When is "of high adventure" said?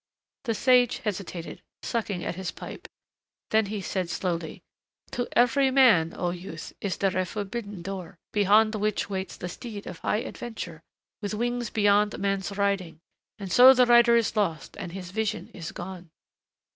9.85-10.81